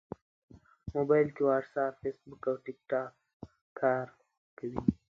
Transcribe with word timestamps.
موبایل 0.95 1.27
کې 1.35 1.41
واټساپ، 1.45 1.93
فېسبوک 2.01 2.43
او 2.49 2.55
ټېکټاک 2.65 3.11
کار 3.79 4.07
کوي. 4.57 4.79